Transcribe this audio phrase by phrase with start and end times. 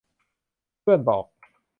[0.81, 1.25] เพื่อนบอก